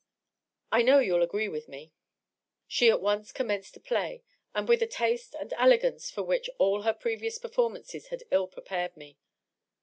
[0.71, 1.93] I know you'll agree with me."
[2.67, 4.23] She at once commenced to play,
[4.55, 8.97] and with a taste and elegance for which all her previous performance had ill prepared
[8.97, 9.19] me.